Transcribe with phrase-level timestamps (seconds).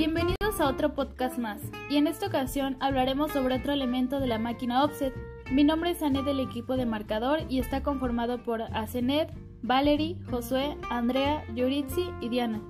[0.00, 4.38] Bienvenidos a otro podcast más, y en esta ocasión hablaremos sobre otro elemento de la
[4.38, 5.12] máquina offset.
[5.52, 9.28] Mi nombre es Anet del equipo de marcador y está conformado por Asenet,
[9.60, 12.62] Valerie, Josué, Andrea, Yuritsi y Diana.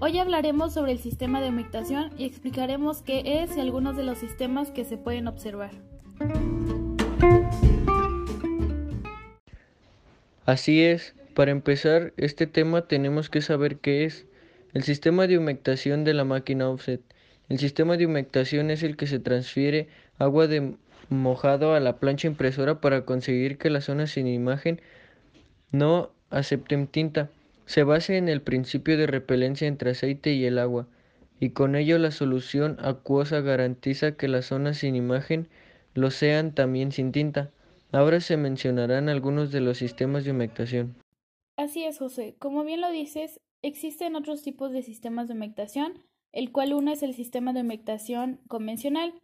[0.00, 4.18] Hoy hablaremos sobre el sistema de humectación y explicaremos qué es y algunos de los
[4.18, 5.70] sistemas que se pueden observar.
[10.44, 14.26] Así es, para empezar este tema tenemos que saber qué es
[14.76, 17.00] el sistema de humectación de la máquina offset.
[17.48, 19.88] El sistema de humectación es el que se transfiere
[20.18, 20.74] agua de
[21.08, 24.82] mojado a la plancha impresora para conseguir que las zonas sin imagen
[25.72, 27.30] no acepten tinta.
[27.64, 30.86] Se basa en el principio de repelencia entre aceite y el agua,
[31.40, 35.48] y con ello la solución acuosa garantiza que las zonas sin imagen
[35.94, 37.50] lo sean también sin tinta.
[37.92, 40.96] Ahora se mencionarán algunos de los sistemas de humectación.
[41.56, 42.34] Así es, José.
[42.38, 47.02] Como bien lo dices, existen otros tipos de sistemas de humectación, el cual uno es
[47.02, 49.14] el sistema de humectación convencional.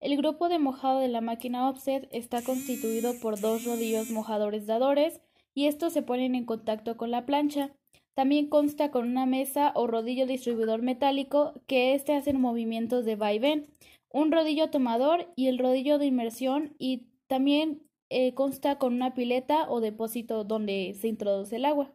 [0.00, 5.20] El grupo de mojado de la máquina offset está constituido por dos rodillos mojadores dadores
[5.54, 7.72] y estos se ponen en contacto con la plancha.
[8.14, 13.66] También consta con una mesa o rodillo distribuidor metálico que éste hacen movimientos de vaivén,
[14.12, 19.68] un rodillo tomador y el rodillo de inmersión y también eh, consta con una pileta
[19.68, 21.92] o depósito donde se introduce el agua.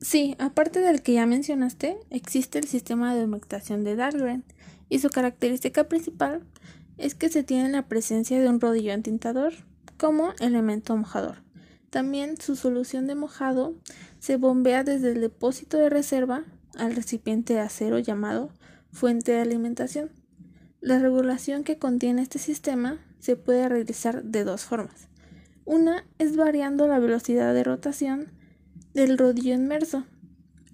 [0.00, 4.44] Sí, aparte del que ya mencionaste, existe el sistema de humectación de Dahlgren
[4.88, 6.42] y su característica principal
[6.96, 9.52] es que se tiene la presencia de un rodillo entintador
[9.98, 11.42] como elemento mojador.
[11.90, 13.74] También su solución de mojado
[14.20, 16.44] se bombea desde el depósito de reserva
[16.78, 18.50] al recipiente de acero llamado
[18.92, 20.10] fuente de alimentación.
[20.80, 25.08] La regulación que contiene este sistema se puede realizar de dos formas.
[25.66, 28.39] Una es variando la velocidad de rotación
[28.94, 30.04] del rodillo inmerso.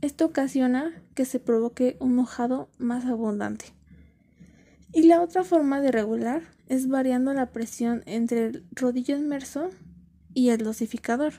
[0.01, 3.67] Esto ocasiona que se provoque un mojado más abundante.
[4.93, 9.71] Y la otra forma de regular es variando la presión entre el rodillo inmerso
[10.33, 11.35] y el dosificador.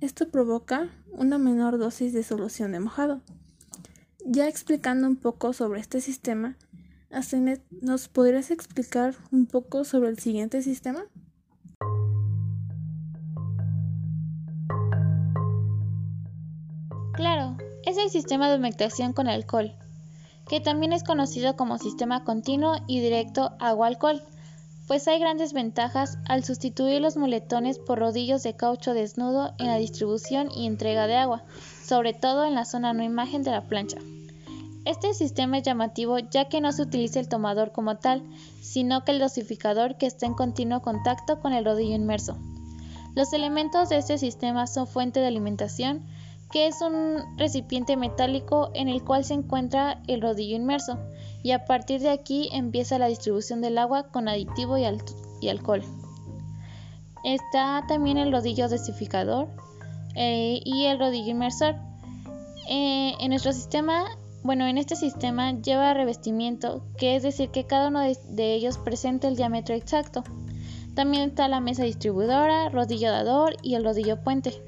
[0.00, 3.20] Esto provoca una menor dosis de solución de mojado.
[4.24, 6.56] Ya explicando un poco sobre este sistema,
[7.10, 11.04] Asenet, ¿nos podrías explicar un poco sobre el siguiente sistema?
[17.94, 19.72] Es el sistema de humectación con alcohol,
[20.48, 24.20] que también es conocido como sistema continuo y directo agua-alcohol,
[24.88, 29.76] pues hay grandes ventajas al sustituir los muletones por rodillos de caucho desnudo en la
[29.76, 31.44] distribución y entrega de agua,
[31.84, 33.98] sobre todo en la zona no imagen de la plancha.
[34.84, 38.22] Este sistema es llamativo ya que no se utiliza el tomador como tal,
[38.60, 42.36] sino que el dosificador que está en continuo contacto con el rodillo inmerso.
[43.14, 46.04] Los elementos de este sistema son fuente de alimentación,
[46.54, 51.00] que es un recipiente metálico en el cual se encuentra el rodillo inmerso,
[51.42, 54.84] y a partir de aquí empieza la distribución del agua con aditivo y,
[55.48, 55.82] alcohol.
[57.24, 59.48] Está también el rodillo desificador
[60.14, 61.74] eh, y el rodillo inmersor.
[62.68, 64.04] Eh, en nuestro sistema,
[64.44, 69.26] bueno, en este sistema lleva revestimiento, que es decir que cada uno de ellos presenta
[69.26, 70.22] el diámetro exacto.
[70.94, 74.62] También está la mesa distribuidora, rodillo dador y el rodillo puente.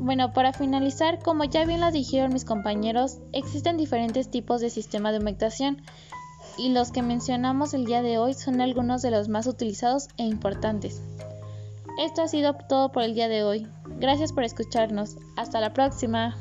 [0.00, 5.12] Bueno, para finalizar, como ya bien lo dijeron mis compañeros, existen diferentes tipos de sistema
[5.12, 5.82] de humectación
[6.56, 10.24] y los que mencionamos el día de hoy son algunos de los más utilizados e
[10.24, 11.02] importantes.
[11.98, 13.68] Esto ha sido todo por el día de hoy.
[13.98, 15.18] Gracias por escucharnos.
[15.36, 16.34] Hasta la próxima.